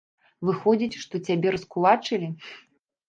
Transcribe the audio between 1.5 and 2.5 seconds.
раскулачылі?